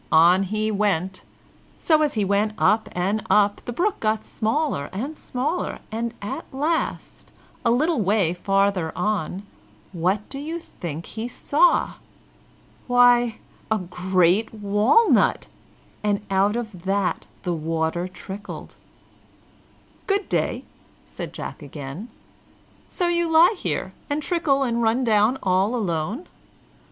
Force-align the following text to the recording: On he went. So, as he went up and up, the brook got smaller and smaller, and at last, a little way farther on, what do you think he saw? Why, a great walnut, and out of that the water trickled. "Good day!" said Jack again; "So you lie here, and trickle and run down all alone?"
On 0.11 0.41
he 0.41 0.71
went. 0.71 1.21
So, 1.77 2.01
as 2.01 2.15
he 2.15 2.25
went 2.25 2.53
up 2.57 2.89
and 2.93 3.21
up, 3.29 3.61
the 3.65 3.71
brook 3.71 3.99
got 3.99 4.23
smaller 4.25 4.89
and 4.91 5.15
smaller, 5.15 5.77
and 5.91 6.15
at 6.23 6.43
last, 6.51 7.31
a 7.63 7.69
little 7.69 8.01
way 8.01 8.33
farther 8.33 8.91
on, 8.97 9.43
what 9.93 10.27
do 10.27 10.39
you 10.39 10.57
think 10.57 11.05
he 11.05 11.27
saw? 11.27 11.93
Why, 12.87 13.37
a 13.69 13.77
great 13.77 14.51
walnut, 14.51 15.45
and 16.01 16.21
out 16.31 16.55
of 16.55 16.81
that 16.85 17.27
the 17.43 17.53
water 17.53 18.07
trickled. 18.07 18.77
"Good 20.07 20.27
day!" 20.27 20.63
said 21.05 21.31
Jack 21.31 21.61
again; 21.61 22.09
"So 22.87 23.07
you 23.07 23.29
lie 23.29 23.53
here, 23.55 23.91
and 24.09 24.23
trickle 24.23 24.63
and 24.63 24.81
run 24.81 25.03
down 25.03 25.37
all 25.43 25.75
alone?" 25.75 26.25